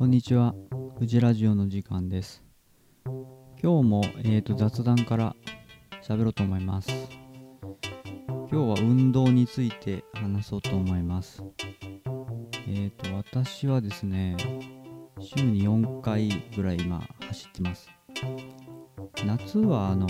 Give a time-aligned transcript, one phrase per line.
[0.00, 0.54] こんにちは、
[0.98, 2.49] フジラジオの時間です。
[3.04, 5.36] 今日も、えー、と雑談から
[6.02, 6.88] 喋ろうと思います。
[8.26, 11.42] 今日は運動について話そうと思います。
[12.68, 14.36] えっ、と、私はですね、
[15.20, 17.88] 週に4回ぐらい今走ってます。
[19.24, 20.06] 夏はあの、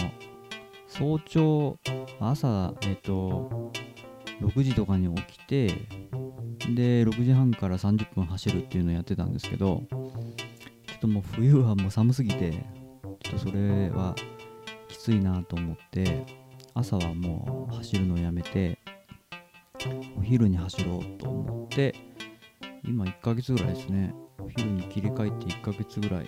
[0.88, 1.76] 早朝、
[2.18, 3.72] 朝、えっ、と、
[4.40, 5.88] 6時とかに起きて、
[6.74, 10.10] で6時半から30分走るっていうのをやってたんですけどちょ
[10.96, 12.64] っともう冬はもう寒すぎて
[13.02, 14.14] ちょっとそれは
[14.88, 16.26] きついなと思って
[16.74, 18.78] 朝はもう走るのをやめて
[20.18, 21.94] お昼に走ろうと思って
[22.84, 26.26] 今1ヶ月ぐらいですねお昼に切り替えて1ヶ月ぐらい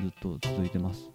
[0.00, 1.10] ずっと続いてます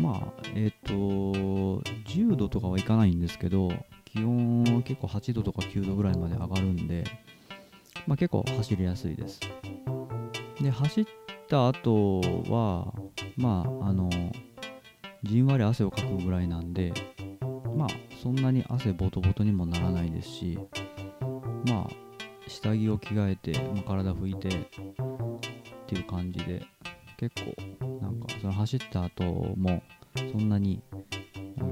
[0.00, 3.70] まあえっ、と10度とかはいかないんですけど
[4.16, 7.04] 気温は結構8度とか9度ぐらいまで上がるんで、
[8.06, 9.40] まあ、結構走りやすいです。
[10.60, 11.04] で、走っ
[11.48, 12.92] た後は、
[13.36, 14.10] まあ、あの、
[15.22, 16.92] じんわり汗をかくぐらいなんで、
[17.76, 17.88] まあ、
[18.22, 20.58] そんなに汗ボトボトにもならないですし、
[21.66, 24.52] まあ、下着を着替えて、まあ、体拭いてっ
[25.86, 26.62] ていう感じで、
[27.18, 29.24] 結構、なんか、その走った後
[29.56, 29.82] も、
[30.32, 30.82] そんなに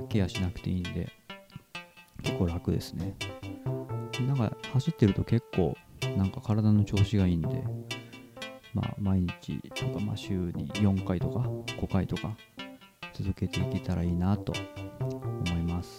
[0.08, 1.11] ケアしなくていいんで、
[2.22, 3.14] 結構楽ですね。
[4.27, 5.77] なんか走ってると結構
[6.17, 7.48] なんか体の調子がいいんで、
[8.75, 11.41] まあ毎日とか、まあ週に4回とか
[11.80, 12.36] 5回とか
[13.14, 14.53] 続けていけたらいいなと
[15.47, 15.98] 思います。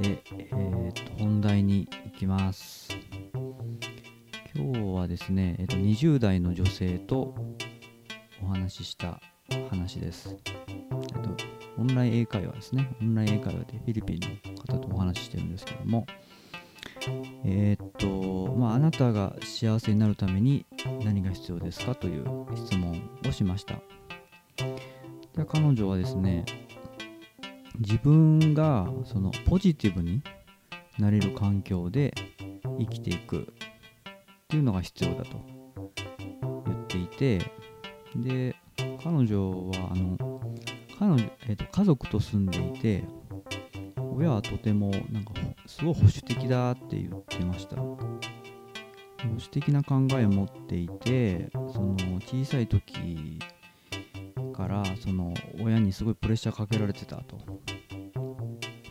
[0.00, 2.88] で、えー、と本題に行きます。
[4.54, 7.34] 今日はですね、えー、と20代の女性と
[8.42, 9.20] お話しした
[9.68, 10.34] 話です。
[10.70, 12.90] えっとオンライン英会話ですね。
[13.00, 14.20] オンライン英会話でフィリピン
[14.52, 16.06] の方とお話ししてるんですけども、
[17.44, 18.47] えーっと、
[18.88, 20.64] なたが幸せになるために
[21.04, 22.24] 何が必要ですかという
[22.56, 23.74] 質問をしました。
[24.56, 26.46] で彼女はですね、
[27.78, 30.22] 自分がそのポジティブに
[30.98, 32.14] なれる環境で
[32.78, 33.44] 生きていくっ
[34.48, 35.38] ていうのが必要だと
[36.66, 37.52] 言っていて、
[38.16, 38.56] で、
[39.04, 40.16] 彼女はあの
[40.98, 43.04] 彼女、えー、と家族と住んでいて
[44.16, 45.32] 親はとてもなんか
[45.66, 47.76] すごい保守的だって言ってました
[49.22, 53.38] 保守的な考えを持っていてその小さい時
[54.54, 57.38] からその親にすごいプレッシャーかけられてたと。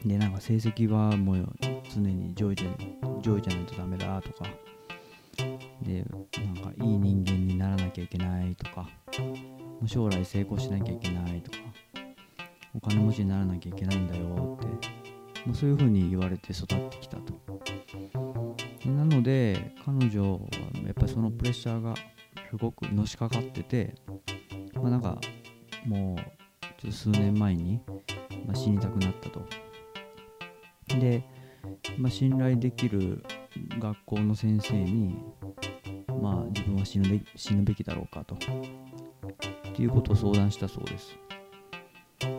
[0.05, 1.49] でなんか成績はもう
[1.93, 2.69] 常に上位じゃ
[3.21, 4.45] 上位じゃないとダメだとか。
[5.81, 6.03] で
[6.43, 8.87] なんかいい人間にならなきゃいけないとか。
[9.85, 11.57] 将来成功しなきゃいけないとか。
[12.73, 14.87] お金持ちにならなきゃいけないんだよって。
[15.45, 17.33] もうそういう風に言われて育ってきたと。
[19.17, 20.39] ので彼女は
[20.85, 21.95] やっぱりそのプレッシャーが
[22.49, 23.95] すごくのしかかってて
[24.75, 25.19] まあなんか
[25.85, 26.17] もう
[26.81, 27.81] ちょっと数年前に、
[28.45, 29.41] まあ、死にたくなったと。
[30.99, 31.23] で、
[31.97, 33.23] まあ、信頼できる
[33.79, 35.17] 学校の先生に
[36.21, 38.35] まあ自分は死ぬべ死ぬべきだろうかと。
[38.35, 38.39] っ
[39.73, 41.17] ていうことを相談したそうです。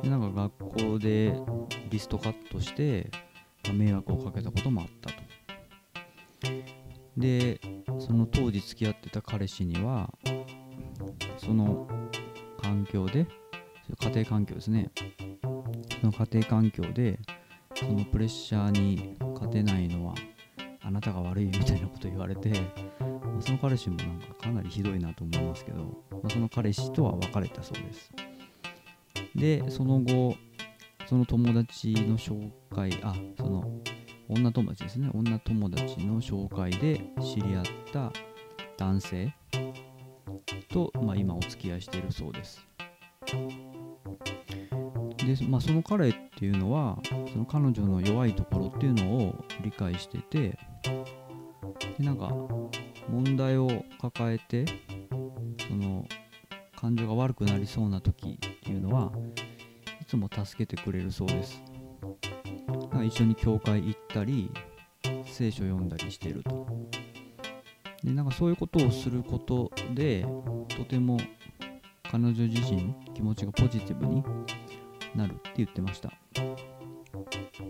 [0.03, 1.35] でなんか学校で
[1.91, 3.11] リストカットして、
[3.65, 5.28] まあ迷惑をかけたこともあったと。
[7.17, 7.61] で
[7.99, 10.13] その当時付き合ってた彼氏には
[11.37, 11.89] その
[12.63, 13.27] 環境で
[14.01, 14.91] 家庭環境ですね。
[16.01, 17.19] その家庭環境で
[17.75, 20.15] そのプレッシャーに勝てないのは
[20.83, 22.51] あなたが悪いみたいなこと言われて、
[23.01, 28.13] まあその彼氏もなんかかなりひどいなと思いますけど、まあその彼氏とは別れたそうです。
[29.35, 30.37] でその後
[31.07, 33.65] その友達の紹介あその
[34.29, 35.11] 女友達ですね。
[35.15, 38.13] 女友達の紹介で知り合った
[38.77, 39.35] 男性
[40.69, 42.67] と、まあ、今お付き合いしているそうです。
[45.17, 46.99] で、まあ、その彼っていうのは
[47.33, 50.59] その彼女の弱いところっていうのを理解してて
[51.99, 52.31] でなんか
[53.11, 54.65] 問題を抱えて
[55.69, 56.07] その
[56.77, 59.13] 感情が悪くなりそうな時っていうのは
[60.01, 61.63] いつも助けてくれるそうです。
[62.99, 64.51] なんか一緒に教会行ったり
[65.25, 66.67] 聖書読んだりしてると。
[68.03, 70.27] でなんかそういうことをすることで
[70.77, 71.17] とても
[72.11, 74.25] 彼女自身気持ちがポジティブに
[75.15, 76.13] なるって言ってました。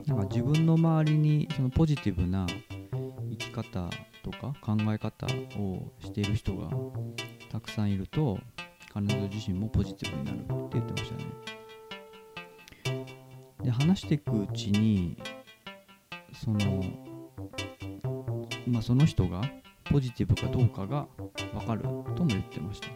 [0.06, 2.46] なんか自分の周りにそのポジティブな
[3.30, 3.90] 生き方
[4.22, 5.26] とか考え方
[5.60, 6.70] をしている人が
[7.52, 8.38] たくさんいると
[8.94, 11.57] 彼女自身もポジティブになるって言ってましたね。
[13.62, 15.16] で話していくうちに
[16.32, 16.84] その
[18.66, 19.42] まあその人が
[19.84, 21.06] ポジティブかどうかが
[21.52, 22.88] 分かるとも言ってました。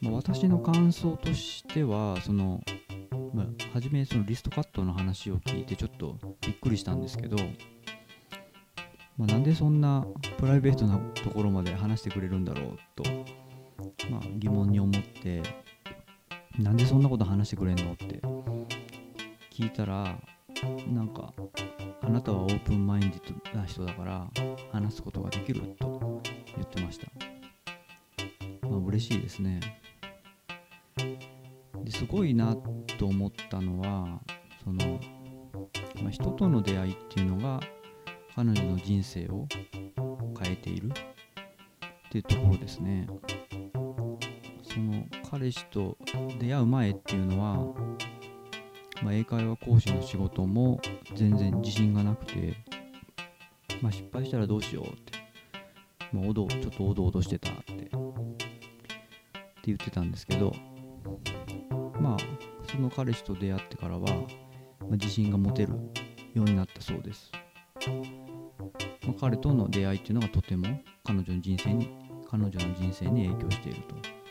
[0.00, 2.62] まあ、私の感想としてはその、
[3.34, 7.36] まあ、初めそのリストカットの話を聞いてちょっとびっくりしたんですけど、
[9.16, 10.06] まあ、なんでそんな
[10.38, 13.04] プライベートなところまで話してくれるんだろうと、
[14.10, 15.42] まあ、疑問に思って
[16.58, 17.92] なんでそんなこと話してくれんの？
[17.92, 18.20] って。
[19.52, 20.18] 聞いたら
[20.92, 21.32] なんか
[22.02, 24.26] あなたはオープンマインディッドな人だから
[24.70, 26.22] 話すことができると
[26.54, 27.06] 言ってました。
[28.68, 29.60] まあ嬉しいですね。
[31.82, 32.54] ですごいな
[32.98, 34.20] と思ったのは
[34.62, 35.00] その、
[36.02, 37.60] まあ、人との出会いっていうのが
[38.34, 39.46] 彼女の人生を
[40.42, 40.92] 変えているっ
[42.10, 43.06] ていうところですね。
[44.62, 45.06] その
[45.38, 45.98] 彼氏と
[46.40, 47.56] 出会う前っていうのは、
[49.02, 50.80] まあ、英会話講師の仕事も
[51.14, 52.54] 全然自信がなくて、
[53.82, 55.12] まあ、失敗したらどうしようって、
[56.10, 57.90] まあ、おどちょっとおどおどしてたってって
[59.66, 60.54] 言ってたんですけど
[62.00, 62.16] まあ
[62.70, 64.26] その彼氏と出会ってからは、まあ、
[64.92, 65.74] 自信が持てる
[66.32, 67.30] ようになったそうです、
[69.06, 71.90] まあ、彼との出会いっていうのがとても彼女の人生に
[72.26, 74.25] 彼女の人生に影響していると。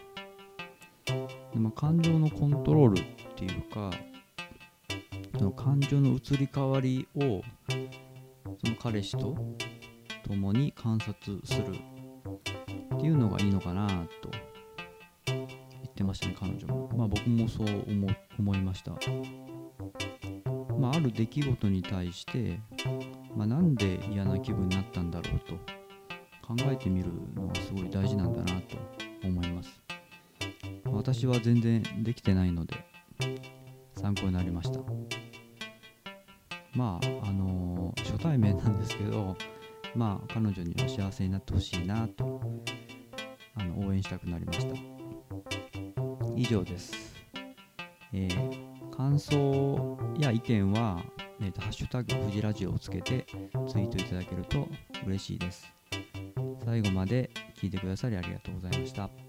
[1.56, 3.04] で、まあ、感情のコントロールっ
[3.36, 3.90] ていうか
[5.38, 7.42] その感情の移り変わりを
[8.64, 9.36] その彼氏と
[10.28, 11.76] 共に観察する
[12.96, 13.88] っていうのがいいのかな
[14.22, 14.30] と
[15.28, 15.46] 言
[15.88, 16.90] ってましたね彼女も。
[16.96, 18.08] まあ僕もそう思
[18.38, 18.92] 思いました。
[20.78, 22.60] まあある出来事に対して、
[23.36, 25.54] まあ、なんで嫌な気分になったんだろうと
[26.46, 28.78] 考えてみるのがすごい大事なんだなと
[29.24, 29.85] 思います。
[30.96, 32.86] 私は全然できてないので
[33.96, 34.80] 参考になりました
[36.74, 39.38] まああのー、初対面なんですけど
[39.96, 42.42] まあ彼女には幸せになってほしいなと
[43.56, 44.96] あの応援したくなりました
[46.36, 46.94] 以上です。
[48.14, 51.02] えー、感想や意見は、
[51.42, 53.26] えーと、ハッシュタグ富士ラジオをつけて
[53.68, 54.68] ツイートいただけると
[55.06, 55.66] 嬉しいです。
[56.64, 59.25] 最後まで聞いてくださりありがとうございました。